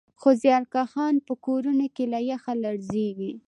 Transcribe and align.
خو 0.19 0.29
زیارکښان 0.41 1.15
په 1.27 1.33
کورونو 1.45 1.85
کې 1.95 2.03
له 2.13 2.19
یخه 2.31 2.53
لړزېږي 2.63 3.31